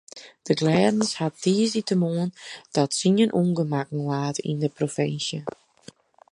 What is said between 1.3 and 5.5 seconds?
tiissdeitemoarn ta tsien ûngemakken laat yn de provinsje.